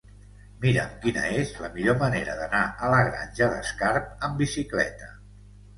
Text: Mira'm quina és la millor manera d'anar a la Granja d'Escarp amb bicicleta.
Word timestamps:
Mira'm 0.63 0.95
quina 1.03 1.25
és 1.41 1.51
la 1.65 1.69
millor 1.75 1.97
manera 2.05 2.35
d'anar 2.41 2.63
a 2.67 2.91
la 2.95 3.03
Granja 3.11 3.53
d'Escarp 3.55 4.29
amb 4.29 4.45
bicicleta. 4.47 5.15